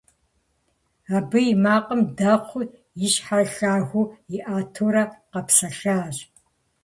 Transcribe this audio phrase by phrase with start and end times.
[1.15, 2.63] Абы и макъым дэхъуу
[3.05, 4.05] и щхьэр лъагэу
[4.37, 6.17] иӀэтурэ къэпсэлъащ.